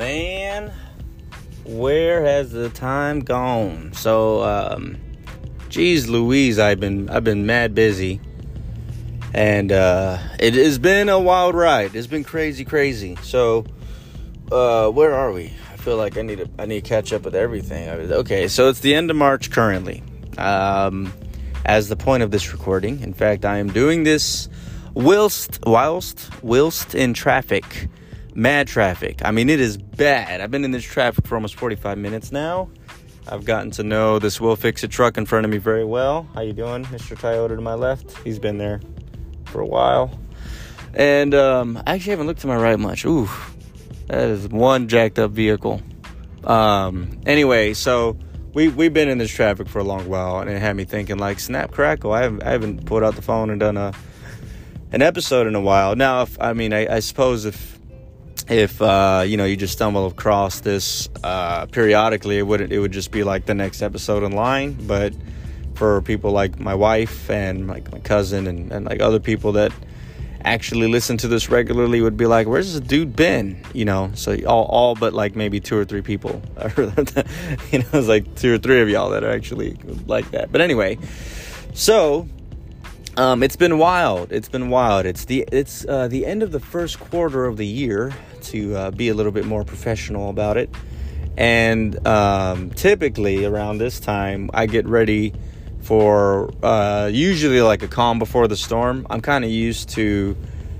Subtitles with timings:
[0.00, 0.72] man,
[1.64, 3.92] where has the time gone?
[3.92, 4.96] So, um,
[5.68, 8.18] geez, Louise, I've been I've been mad busy,
[9.34, 11.94] and uh, it has been a wild ride.
[11.94, 13.16] It's been crazy, crazy.
[13.16, 13.66] So,
[14.50, 15.52] uh, where are we?
[15.70, 17.90] I feel like I need to I need to catch up with everything.
[17.90, 20.02] Okay, so it's the end of March currently.
[20.38, 21.12] Um,
[21.66, 23.00] as the point of this recording.
[23.00, 24.48] In fact, I am doing this
[24.94, 27.90] whilst whilst whilst in traffic
[28.34, 29.20] mad traffic.
[29.24, 30.40] I mean it is bad.
[30.40, 32.70] I've been in this traffic for almost 45 minutes now.
[33.28, 36.28] I've gotten to know this will fix it truck in front of me very well.
[36.34, 38.16] How you doing mr toyota to my left?
[38.18, 38.80] He's been there
[39.46, 40.18] for a while.
[40.94, 43.04] And um, i actually haven't looked to my right much.
[43.04, 43.28] Ooh
[44.06, 45.80] that is one jacked up vehicle.
[46.44, 48.16] Um, anyway so
[48.54, 51.18] we we've been in this traffic for a long while and it had me thinking
[51.18, 53.92] like snap crackle i haven't, I haven't pulled out the phone and done a
[54.92, 55.96] an episode in a while.
[55.96, 57.79] Now, if I mean, I, I suppose if
[58.50, 62.92] if uh, you know you just stumble across this uh, periodically, it would it would
[62.92, 64.76] just be like the next episode in line.
[64.86, 65.14] But
[65.74, 69.72] for people like my wife and like my cousin and, and like other people that
[70.42, 74.10] actually listen to this regularly would be like, "Where's this dude been?" You know.
[74.14, 76.42] So all all but like maybe two or three people,
[77.70, 80.50] you know, it's like two or three of y'all that are actually like that.
[80.50, 80.98] But anyway,
[81.72, 82.28] so
[83.16, 84.32] um, it's been wild.
[84.32, 85.06] It's been wild.
[85.06, 88.12] It's the it's uh, the end of the first quarter of the year
[88.50, 90.70] to uh, be a little bit more professional about it.
[91.36, 95.32] And um, typically around this time, I get ready
[95.82, 99.06] for uh, usually like a calm before the storm.
[99.08, 100.36] I'm kind of used to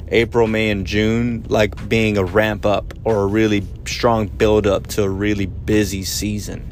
[0.08, 4.88] April, May, and June like being a ramp up or a really strong build up
[4.88, 6.70] to a really busy season.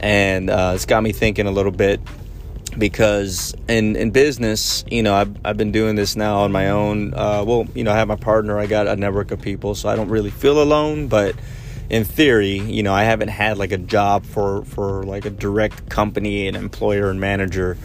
[0.00, 2.00] And uh, it's got me thinking a little bit
[2.78, 7.14] because in in business, you know, I've I've been doing this now on my own.
[7.14, 8.58] Uh, well, you know, I have my partner.
[8.58, 11.08] I got a network of people, so I don't really feel alone.
[11.08, 11.34] But
[11.88, 15.88] in theory, you know, I haven't had like a job for for like a direct
[15.88, 17.76] company, an employer and manager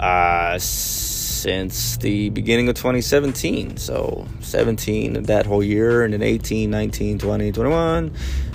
[0.00, 3.76] uh, since the beginning of 2017.
[3.76, 8.12] So 17 that whole year, and then 18, 19, 20, 21.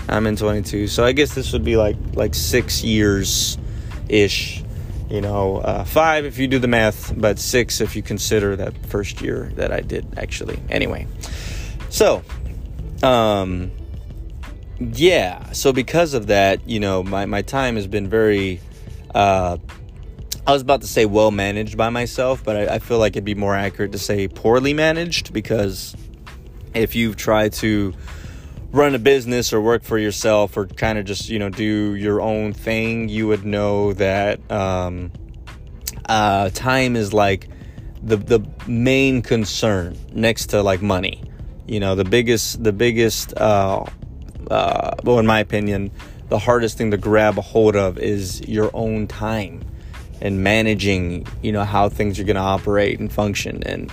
[0.10, 0.88] I'm in 22.
[0.88, 3.58] So I guess this would be like like six years
[4.10, 4.63] ish
[5.14, 8.76] you know, uh, five if you do the math, but six if you consider that
[8.88, 10.60] first year that I did actually.
[10.72, 11.06] Anyway,
[11.90, 12.24] so,
[13.04, 13.70] um,
[14.80, 18.60] yeah, so because of that, you know, my, my time has been very,
[19.14, 19.58] uh,
[20.48, 23.24] I was about to say well managed by myself, but I, I feel like it'd
[23.24, 25.96] be more accurate to say poorly managed because
[26.74, 27.94] if you've tried to,
[28.74, 32.20] run a business or work for yourself or kind of just you know do your
[32.20, 35.12] own thing you would know that um,
[36.10, 37.48] uh, time is like
[38.02, 41.24] the the main concern next to like money.
[41.68, 43.86] You know the biggest the biggest uh,
[44.52, 45.92] uh, well in my opinion
[46.30, 49.64] the hardest thing to grab a hold of is your own time
[50.20, 53.62] and managing you know how things are going to operate and function.
[53.64, 53.92] And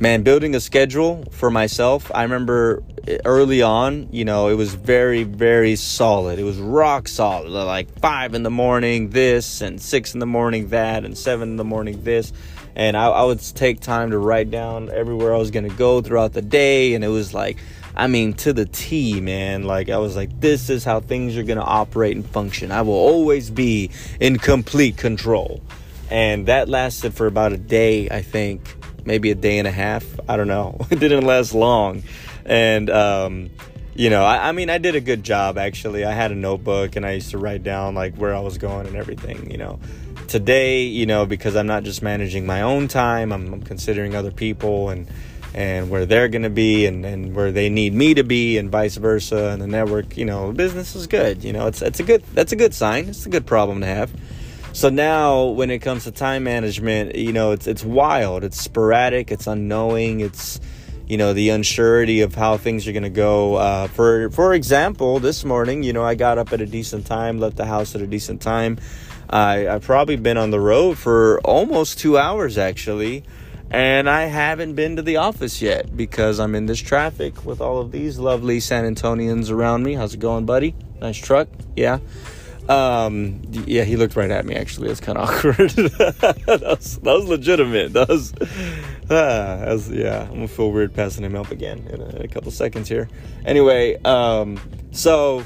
[0.00, 2.82] man, building a schedule for myself, I remember
[3.24, 6.38] early on, you know, it was very, very solid.
[6.38, 7.48] It was rock solid.
[7.48, 11.56] Like five in the morning, this, and six in the morning, that, and seven in
[11.56, 12.32] the morning, this.
[12.74, 16.02] And I, I would take time to write down everywhere I was going to go
[16.02, 16.92] throughout the day.
[16.92, 17.56] And it was like,
[17.94, 19.62] I mean, to the T, man.
[19.62, 22.70] Like, I was like, this is how things are going to operate and function.
[22.70, 23.90] I will always be
[24.20, 25.62] in complete control.
[26.10, 30.04] And that lasted for about a day, I think maybe a day and a half.
[30.28, 30.78] I don't know.
[30.90, 32.02] it didn't last long.
[32.44, 33.50] And, um,
[33.94, 36.04] you know, I, I, mean, I did a good job actually.
[36.04, 38.86] I had a notebook and I used to write down like where I was going
[38.86, 39.78] and everything, you know.
[40.28, 44.32] Today, you know, because I'm not just managing my own time, I'm, I'm considering other
[44.32, 45.06] people and
[45.54, 48.70] and where they're going to be and, and where they need me to be and
[48.70, 52.02] vice versa and the network you know business is good you know it's it's a
[52.02, 54.12] good that's a good sign it's a good problem to have
[54.76, 58.44] so now, when it comes to time management, you know, it's it's wild.
[58.44, 59.32] It's sporadic.
[59.32, 60.20] It's unknowing.
[60.20, 60.60] It's
[61.06, 63.54] you know the unsurety of how things are going to go.
[63.54, 67.40] Uh, for for example, this morning, you know, I got up at a decent time,
[67.40, 68.76] left the house at a decent time.
[69.30, 73.24] I I've probably been on the road for almost two hours actually,
[73.70, 77.80] and I haven't been to the office yet because I'm in this traffic with all
[77.80, 79.94] of these lovely San Antonians around me.
[79.94, 80.74] How's it going, buddy?
[81.00, 82.00] Nice truck, yeah.
[82.68, 84.54] Um, yeah, he looked right at me.
[84.54, 85.70] Actually, it's kind of awkward.
[85.70, 87.92] that, was, that, was, legitimate.
[87.92, 88.32] That was,
[89.04, 90.22] ah, that was, yeah.
[90.22, 93.08] I'm gonna feel weird passing him up again in a, in a couple seconds here.
[93.44, 94.58] Anyway, um,
[94.90, 95.44] so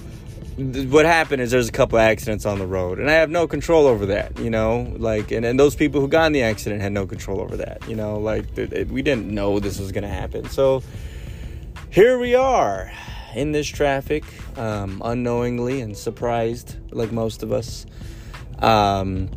[0.56, 3.46] th- what happened is there's a couple accidents on the road, and I have no
[3.46, 4.38] control over that.
[4.38, 7.40] You know, like, and, and those people who got in the accident had no control
[7.40, 7.86] over that.
[7.86, 10.48] You know, like th- th- we didn't know this was gonna happen.
[10.48, 10.82] So
[11.90, 12.90] here we are
[13.34, 14.24] in this traffic,
[14.56, 17.86] um, unknowingly and surprised, like most of us.
[18.58, 19.30] Um,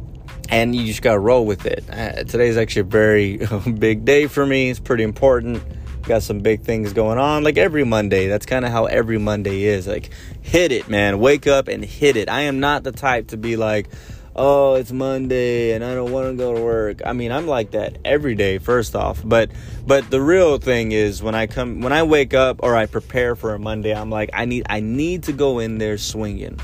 [0.49, 1.83] and you just gotta roll with it.
[1.89, 3.37] Uh, today's actually a very
[3.77, 4.69] big day for me.
[4.69, 5.63] It's pretty important.
[6.03, 8.27] Got some big things going on, like every Monday.
[8.27, 9.87] That's kind of how every Monday is.
[9.87, 10.09] Like,
[10.41, 11.19] hit it, man.
[11.19, 12.29] Wake up and hit it.
[12.29, 13.87] I am not the type to be like,
[14.35, 17.01] oh, it's Monday and I don't want to go to work.
[17.05, 19.51] I mean, I'm like that every day first off, but
[19.85, 23.35] but the real thing is when I come when I wake up or I prepare
[23.35, 26.59] for a Monday, I'm like I need I need to go in there swinging.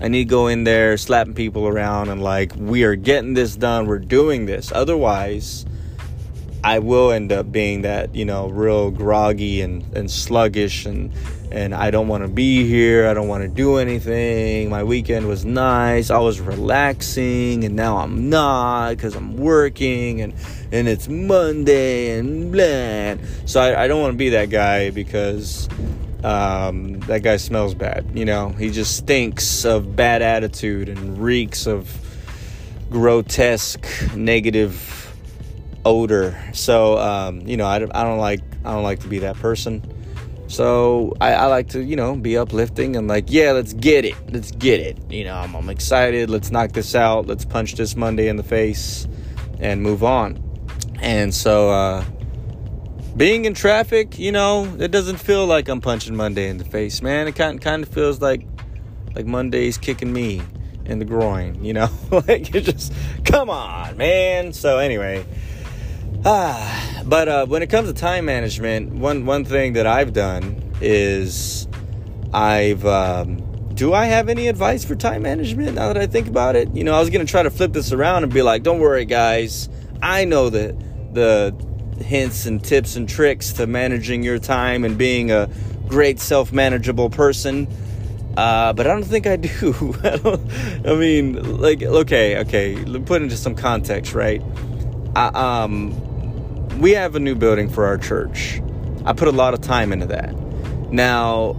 [0.00, 3.56] I need to go in there slapping people around and like we are getting this
[3.56, 3.86] done.
[3.86, 4.70] We're doing this.
[4.72, 5.64] Otherwise,
[6.62, 11.12] I will end up being that, you know, real groggy and, and sluggish and
[11.50, 13.06] and I don't want to be here.
[13.06, 14.68] I don't want to do anything.
[14.68, 16.10] My weekend was nice.
[16.10, 20.34] I was relaxing and now I'm not because I'm working and
[20.72, 23.24] and it's Monday and blah.
[23.46, 25.68] So I, I don't want to be that guy because
[26.24, 28.10] um, that guy smells bad.
[28.14, 31.88] You know, he just stinks of bad attitude and reeks of
[32.90, 35.14] grotesque negative
[35.84, 36.36] odor.
[36.52, 39.95] So um, you know, I, I don't like I don't like to be that person.
[40.48, 44.14] So I, I, like to you know be uplifting and like yeah, let's get it,
[44.32, 44.98] let's get it.
[45.10, 46.30] You know, I'm, I'm excited.
[46.30, 47.26] Let's knock this out.
[47.26, 49.08] Let's punch this Monday in the face
[49.58, 50.42] and move on.
[51.00, 52.04] And so uh,
[53.16, 57.02] being in traffic, you know, it doesn't feel like I'm punching Monday in the face,
[57.02, 57.26] man.
[57.26, 58.46] It kind kind of feels like
[59.14, 60.42] like Monday's kicking me
[60.84, 61.88] in the groin, you know?
[62.10, 62.92] like it just
[63.24, 64.52] come on, man.
[64.52, 65.24] So anyway,
[66.28, 70.72] Ah, but uh, when it comes to time management, one one thing that I've done
[70.80, 71.68] is
[72.34, 73.36] I've um,
[73.74, 76.74] do I have any advice for time management now that I think about it?
[76.74, 79.04] You know, I was gonna try to flip this around and be like, "Don't worry,
[79.04, 79.68] guys,
[80.02, 80.74] I know the
[81.12, 81.54] the
[82.02, 85.48] hints and tips and tricks to managing your time and being a
[85.86, 87.68] great self-manageable person."
[88.36, 89.94] Uh, but I don't think I do.
[90.84, 94.42] I, mean, like, okay, okay, put into some context, right?
[95.14, 95.28] I,
[95.62, 96.05] um,
[96.78, 98.60] we have a new building for our church.
[99.04, 100.34] I put a lot of time into that.
[100.92, 101.56] Now,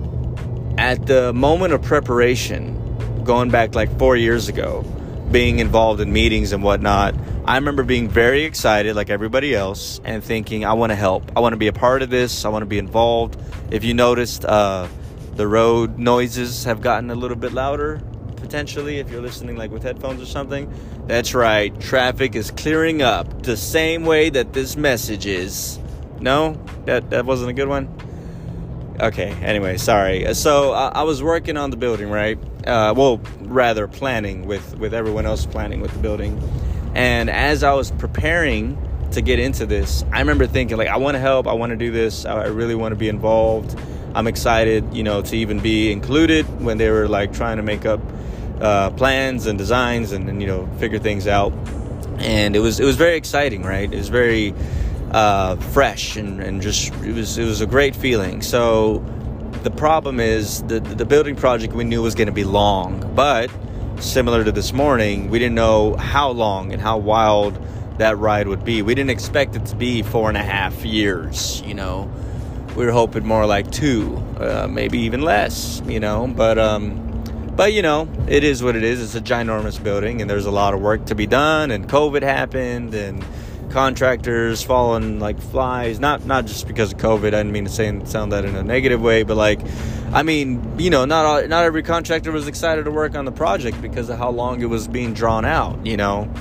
[0.78, 4.84] at the moment of preparation, going back like four years ago,
[5.32, 7.16] being involved in meetings and whatnot,
[7.46, 11.32] I remember being very excited, like everybody else, and thinking, I want to help.
[11.36, 12.46] I want to be a part of this.
[12.46, 13.38] I want to be involved.
[13.72, 14.88] If you noticed, uh,
[15.36, 18.02] the road noises have gotten a little bit louder
[18.38, 20.72] potentially if you're listening like with headphones or something.
[21.08, 25.80] That's right, traffic is clearing up the same way that this message is.
[26.20, 27.90] No, that that wasn't a good one.
[29.00, 29.30] Okay.
[29.44, 30.34] Anyway, sorry.
[30.34, 32.40] So uh, I was working on the building, right?
[32.66, 36.42] Uh, well, rather planning with with everyone else planning with the building,
[36.96, 38.78] and as I was preparing
[39.12, 41.48] to get into this, I remember thinking like, I want to help.
[41.48, 42.26] I want to do this.
[42.26, 43.78] I really want to be involved.
[44.16, 47.86] I'm excited, you know, to even be included when they were like trying to make
[47.86, 48.02] up
[48.62, 51.54] uh, plans and designs and, and, you know figure things out.
[52.20, 53.92] And it was it was very exciting, right?
[53.92, 54.54] It was very
[55.12, 58.42] uh, fresh and, and just it was it was a great feeling.
[58.42, 59.04] So
[59.64, 63.50] the problem is the the building project we knew was going to be long, but
[64.00, 67.60] similar to this morning, we didn't know how long and how wild
[67.98, 68.82] that ride would be.
[68.82, 72.12] We didn't expect it to be four and a half years, you know.
[72.76, 76.28] We were hoping more like two, uh, maybe even less, you know.
[76.28, 77.07] But um,
[77.58, 79.02] but you know, it is what it is.
[79.02, 81.72] It's a ginormous building, and there's a lot of work to be done.
[81.72, 83.26] And COVID happened, and
[83.72, 86.00] contractors falling like flies.
[86.00, 87.28] Not not just because of COVID.
[87.28, 89.60] I didn't mean to say sound that in a negative way, but like,
[90.14, 93.32] I mean, you know, not all, not every contractor was excited to work on the
[93.32, 95.86] project because of how long it was being drawn out.
[95.86, 96.32] You know,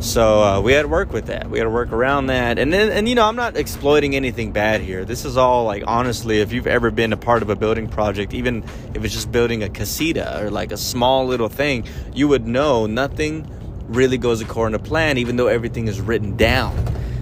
[0.00, 1.50] so uh, we had to work with that.
[1.50, 2.58] We had to work around that.
[2.58, 5.04] And then, and you know, I'm not exploiting anything bad here.
[5.04, 8.32] This is all like, honestly, if you've ever been a part of a building project,
[8.32, 8.64] even
[8.94, 12.86] if it's just building a casita or like a small little thing, you would know
[12.86, 13.50] nothing
[13.88, 16.76] really goes according to plan, even though everything is written down.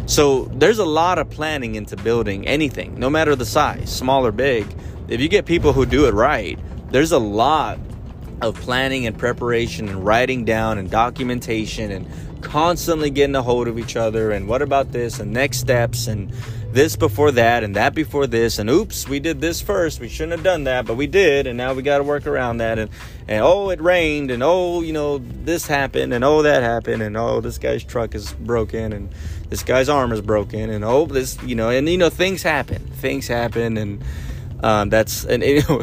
[0.06, 4.33] So there's a lot of planning into building anything, no matter the size, small or
[4.33, 4.66] big.
[5.09, 6.59] If you get people who do it right,
[6.90, 7.78] there's a lot
[8.42, 12.06] of planning and preparation and writing down and documentation and
[12.40, 16.33] constantly getting a hold of each other and what about this and next steps and
[16.73, 20.33] this before that and that before this and oops we did this first we shouldn't
[20.33, 22.90] have done that but we did and now we got to work around that and
[23.28, 27.16] and oh it rained and oh you know this happened and oh that happened and
[27.16, 29.11] oh this guy's truck is broken and
[29.49, 32.87] this guy's arm is broken and oh this you know and you know things happen
[32.97, 34.05] things happen and
[34.62, 35.83] um, that's and you know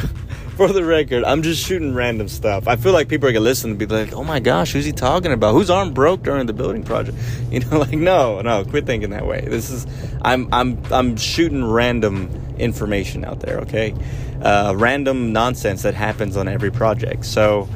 [0.55, 2.67] for the record, I'm just shooting random stuff.
[2.67, 4.91] I feel like people are gonna listen and be like, "Oh my gosh, who's he
[4.91, 5.53] talking about?
[5.53, 7.17] Whose arm broke during the building project?"
[7.51, 9.41] You know, like no, no, quit thinking that way.
[9.41, 9.86] This is
[10.22, 13.60] I'm I'm I'm shooting random information out there.
[13.60, 13.93] Okay,
[14.41, 17.25] uh, random nonsense that happens on every project.
[17.25, 17.67] So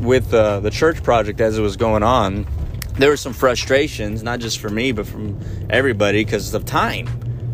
[0.00, 2.46] with uh, the church project as it was going on,
[2.94, 5.38] there were some frustrations, not just for me, but from
[5.70, 7.08] everybody because of time.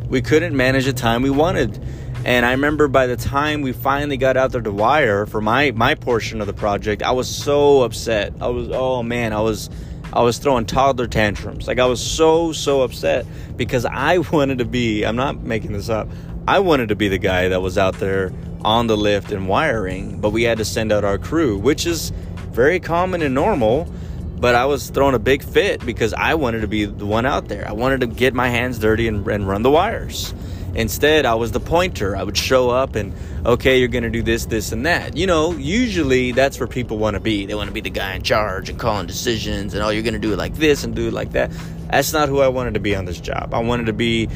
[0.08, 1.80] We couldn't manage the time we wanted
[2.24, 5.72] and I remember by the time we finally got out there to wire for my
[5.72, 8.32] my portion of the project, I was so upset.
[8.40, 9.68] I was oh man, I was
[10.12, 11.66] I was throwing toddler tantrums.
[11.66, 13.26] Like I was so so upset
[13.56, 16.08] because I wanted to be, I'm not making this up.
[16.46, 18.32] I wanted to be the guy that was out there
[18.64, 22.10] on the lift and wiring, but we had to send out our crew, which is
[22.52, 23.92] very common and normal.
[24.36, 27.48] But I was throwing a big fit because I wanted to be the one out
[27.48, 27.66] there.
[27.66, 30.34] I wanted to get my hands dirty and, and run the wires.
[30.74, 32.16] Instead, I was the pointer.
[32.16, 33.14] I would show up and,
[33.46, 35.16] okay, you're going to do this, this, and that.
[35.16, 37.46] You know, usually that's where people want to be.
[37.46, 40.14] They want to be the guy in charge and calling decisions and, oh, you're going
[40.14, 41.50] to do it like this and do it like that.
[41.90, 43.54] That's not who I wanted to be on this job.
[43.54, 44.28] I wanted to be,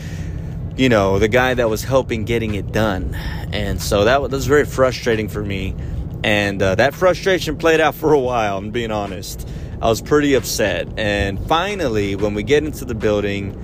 [0.76, 3.14] you know, the guy that was helping getting it done.
[3.52, 5.74] And so that was, that was very frustrating for me.
[6.22, 9.48] And uh, that frustration played out for a while, I'm being honest.
[9.80, 10.88] I was pretty upset.
[10.98, 13.60] And finally, when we get into the building,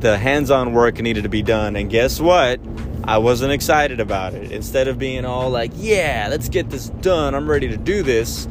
[0.00, 2.60] the hands-on work needed to be done and guess what?
[3.04, 4.52] I wasn't excited about it.
[4.52, 8.46] Instead of being all like yeah let's get this done i'm ready to do this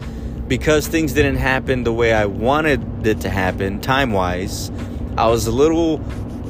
[0.47, 4.71] because things didn't happen the way i wanted it to happen time-wise
[5.17, 6.01] i was a little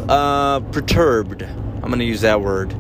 [0.10, 1.44] uh, perturbed.
[1.44, 2.76] I'm gonna use that word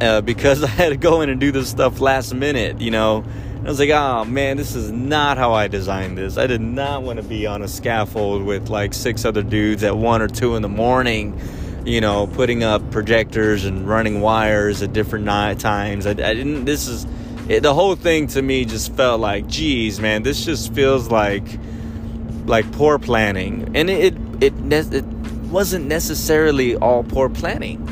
[0.00, 3.24] uh, because i had to go in and do this stuff last minute you know?
[3.60, 6.36] I was like, oh man, this is not how I designed this.
[6.36, 9.96] I did not want to be on a scaffold with like six other dudes at
[9.96, 11.40] one or two in the morning
[11.84, 16.06] you know, putting up projectors and running wires at different night times.
[16.06, 16.64] I, I didn't.
[16.64, 17.06] This is
[17.48, 21.44] it, the whole thing to me just felt like, geez, man, this just feels like
[22.46, 25.04] like poor planning, and it it it, it
[25.50, 27.88] wasn't necessarily all poor planning.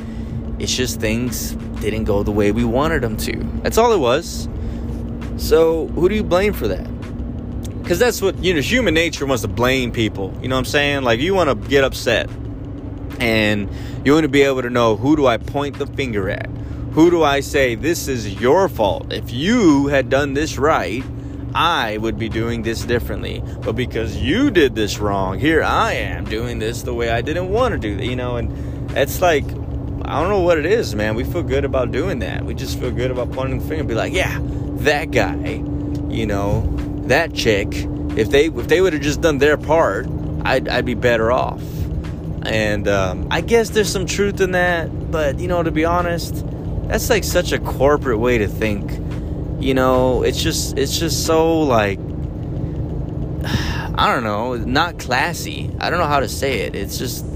[0.59, 3.37] It's just things didn't go the way we wanted them to.
[3.63, 4.49] That's all it was.
[5.37, 6.87] So who do you blame for that?
[7.83, 8.61] Because that's what you know.
[8.61, 10.33] Human nature wants to blame people.
[10.43, 11.03] You know what I'm saying?
[11.03, 12.31] Like you want to get upset
[13.21, 13.71] and
[14.05, 16.47] you want to be able to know who do I point the finger at?
[16.93, 19.13] Who do I say this is your fault?
[19.13, 21.05] If you had done this right,
[21.55, 23.43] I would be doing this differently.
[23.63, 27.51] But because you did this wrong, here I am doing this the way I didn't
[27.51, 31.15] want to do you know, and it's like I don't know what it is, man.
[31.15, 32.45] We feel good about doing that.
[32.45, 34.39] We just feel good about pointing the finger and be like, yeah,
[34.81, 35.63] that guy,
[36.09, 36.63] you know,
[37.07, 37.69] that chick.
[38.17, 40.09] If they if they would have just done their part,
[40.45, 41.63] I'd I'd be better off.
[42.43, 46.45] And um, I guess there's some truth in that, but you know, to be honest,
[46.89, 48.91] that's like such a corporate way to think.
[49.63, 51.99] You know, it's just it's just so like
[53.45, 55.71] I don't know, not classy.
[55.81, 56.75] I don't know how to say it.
[56.75, 57.27] It's just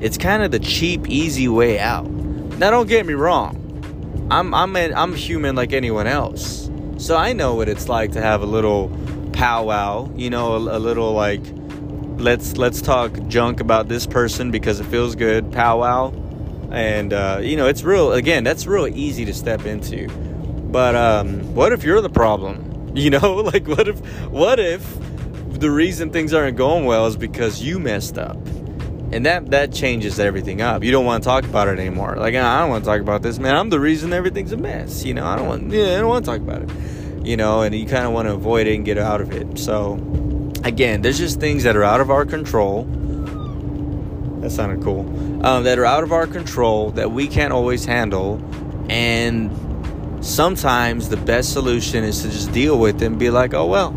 [0.00, 2.06] it's kind of the cheap, easy way out.
[2.06, 3.62] Now, don't get me wrong.
[4.30, 8.22] I'm I'm a, I'm human like anyone else, so I know what it's like to
[8.22, 8.90] have a little
[9.32, 10.10] powwow.
[10.16, 11.42] You know, a, a little like
[12.18, 15.52] let's let's talk junk about this person because it feels good.
[15.52, 16.12] Powwow.
[16.70, 20.08] And uh, you know it's real again that's real easy to step into.
[20.08, 22.72] But um, what if you're the problem?
[22.96, 23.98] You know like what if
[24.30, 24.82] what if
[25.60, 28.38] the reason things aren't going well is because you messed up?
[29.12, 30.82] And that that changes everything up.
[30.82, 32.16] You don't want to talk about it anymore.
[32.16, 33.54] Like i don't want to talk about this man.
[33.54, 35.26] I'm the reason everything's a mess you know?
[35.26, 36.70] I don't want yeah i don't want to talk about it
[37.26, 37.60] you know?
[37.60, 39.58] And you kind of want to avoid it and get out of it.
[39.58, 39.96] So
[40.66, 42.84] again, there's just things that are out of our control.
[44.40, 45.00] That sounded cool.
[45.46, 48.42] Um, that are out of our control that we can't always handle.
[48.88, 53.66] And sometimes the best solution is to just deal with them and be like, oh,
[53.66, 53.94] well,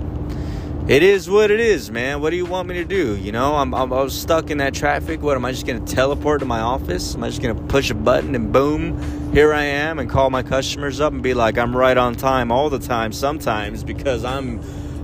[0.87, 2.19] it is what it is, man.
[2.19, 3.15] What do you want me to do?
[3.15, 5.21] You know, I'm, I'm I stuck in that traffic.
[5.21, 7.13] What am I just going to teleport to my office?
[7.13, 10.31] Am I just going to push a button and boom, here I am and call
[10.31, 14.25] my customers up and be like, I'm right on time all the time sometimes because
[14.25, 14.59] I'm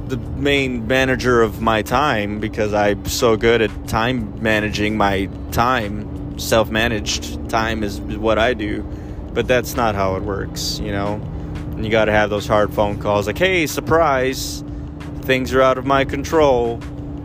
[0.07, 6.39] the main manager of my time because I'm so good at time managing my time.
[6.39, 8.83] Self managed time is what I do,
[9.33, 11.15] but that's not how it works, you know?
[11.15, 14.63] And you got to have those hard phone calls like, hey, surprise,
[15.21, 16.79] things are out of my control,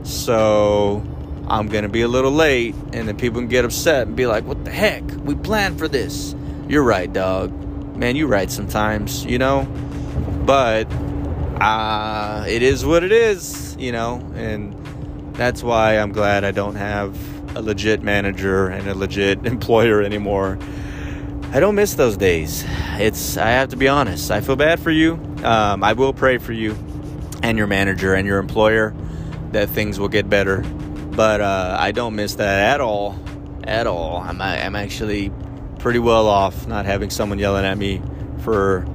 [0.05, 1.05] so
[1.49, 2.75] I'm to be a little late.
[2.93, 5.03] And then people can get upset and be like, what the heck?
[5.25, 6.35] We planned for this.
[6.69, 7.53] You're right, dog.
[7.97, 9.65] Man, you're right sometimes, you know?
[10.47, 10.85] But
[11.61, 14.75] uh, it is what it is, you know, and
[15.35, 17.17] that's why I'm glad I don't have
[17.57, 20.59] a legit manager and a legit employer anymore.
[21.53, 22.65] I don't miss those days.
[22.99, 24.31] it's I have to be honest.
[24.31, 25.15] I feel bad for you.
[25.43, 26.77] Um, I will pray for you
[27.43, 28.95] and your manager and your employer
[29.51, 30.63] that things will get better.
[30.63, 33.19] But uh, I don't miss that at all,
[33.65, 34.19] at all.
[34.19, 35.33] I'm I'm actually
[35.81, 38.01] pretty well off not having someone yelling at me
[38.43, 38.87] for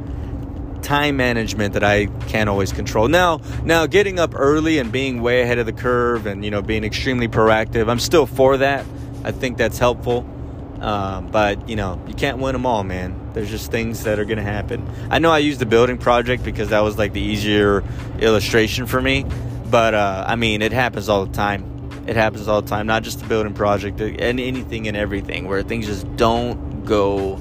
[0.85, 3.07] time management that I can't always control.
[3.07, 6.61] Now, now getting up early and being way ahead of the curve and you know
[6.61, 8.85] being extremely proactive, I'm still for that.
[9.23, 10.29] I think that's helpful.
[10.79, 13.31] Um, but you know, you can't win them all, man.
[13.33, 14.87] There's just things that are gonna happen.
[15.09, 17.83] I know I used the building project because that was like the easier
[18.19, 19.25] illustration for me.
[19.69, 21.71] But uh, I mean, it happens all the time.
[22.05, 22.85] It happens all the time.
[22.85, 27.37] Not just the building project, and anything and everything where things just don't go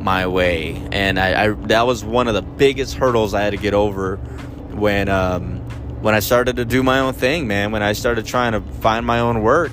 [0.00, 0.76] my way.
[0.92, 4.16] And I, I that was one of the biggest hurdles I had to get over
[4.16, 5.58] when um,
[6.00, 7.72] when I started to do my own thing, man.
[7.72, 9.72] When I started trying to find my own work,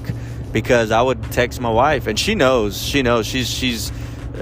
[0.51, 3.91] because I would text my wife, and she knows, she knows, she's she's.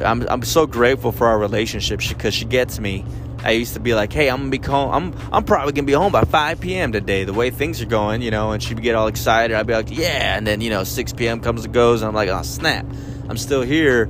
[0.04, 3.06] I'm I'm so grateful for our relationship because she, gets me.
[3.46, 4.92] I used to be like, "Hey, I'm gonna be home.
[4.92, 6.92] I'm I'm probably gonna be home by 5 p.m.
[6.92, 7.24] today.
[7.24, 9.56] The way things are going, you know." And she'd get all excited.
[9.56, 11.40] I'd be like, "Yeah," and then you know, 6 p.m.
[11.40, 12.86] comes and goes, and I'm like, "Oh snap,
[13.30, 14.10] I'm still here."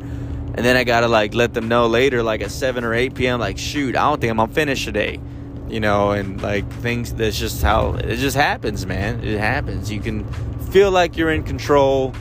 [0.55, 3.41] And then I gotta like let them know later, like at seven or eight p.m.
[3.41, 5.19] Like, shoot, I don't think I'm gonna finish today,
[5.67, 6.11] you know.
[6.11, 9.21] And like things, that's just how it just happens, man.
[9.21, 9.91] It happens.
[9.91, 10.23] You can
[10.71, 12.13] feel like you're in control,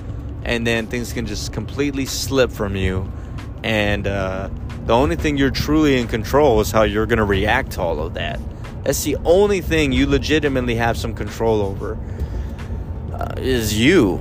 [0.45, 3.11] and then things can just completely slip from you.
[3.63, 4.51] And uh,
[4.87, 8.15] the only thing you're truly in control is how you're gonna react to all of
[8.15, 8.41] that.
[8.83, 11.97] That's the only thing you legitimately have some control over.
[13.13, 14.21] Uh, is you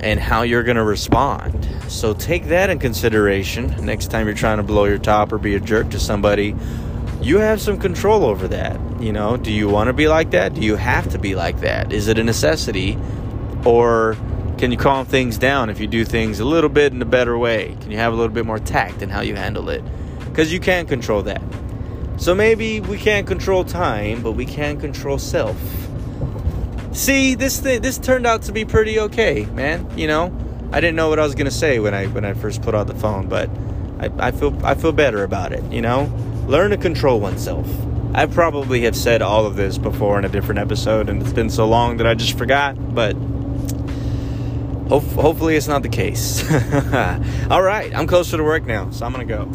[0.00, 1.68] and how you're to respond.
[1.92, 5.54] So take that in consideration next time you're trying to blow your top or be
[5.54, 6.56] a jerk to somebody.
[7.20, 8.80] You have some control over that.
[9.00, 10.54] You know, do you want to be like that?
[10.54, 11.92] Do you have to be like that?
[11.92, 12.98] Is it a necessity?
[13.64, 14.16] Or
[14.58, 17.36] can you calm things down if you do things a little bit in a better
[17.36, 17.76] way?
[17.82, 19.84] Can you have a little bit more tact in how you handle it?
[20.24, 21.42] Because you can't control that.
[22.16, 25.56] So maybe we can't control time, but we can control self.
[26.92, 29.86] See, this thing, this turned out to be pretty okay, man.
[29.96, 30.32] You know,
[30.72, 32.86] I didn't know what I was gonna say when I when I first put on
[32.86, 33.50] the phone, but
[34.00, 35.62] I, I feel I feel better about it.
[35.70, 36.10] You know,
[36.46, 37.68] learn to control oneself.
[38.14, 41.50] I probably have said all of this before in a different episode, and it's been
[41.50, 42.94] so long that I just forgot.
[42.94, 43.12] But
[44.88, 46.42] ho- hopefully, it's not the case.
[47.50, 49.50] all right, I'm closer to work now, so I'm gonna go.